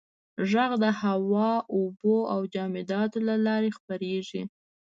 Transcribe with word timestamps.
•ږغ 0.49 0.71
د 0.83 0.85
هوا، 1.01 1.51
اوبو 1.75 2.17
او 2.33 2.39
جامداتو 2.53 3.17
له 3.27 3.35
لارې 3.45 3.69
خپرېږي. 3.77 4.41